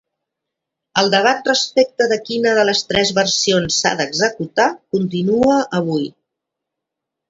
[1.01, 6.15] El debat respecte de quina de les tres versions s'ha d'executar, continua avui.